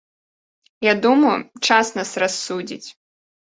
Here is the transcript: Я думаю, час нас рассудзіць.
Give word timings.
Я 0.85 0.93
думаю, 1.03 1.35
час 1.69 1.95
нас 2.01 2.17
рассудзіць. 2.27 2.87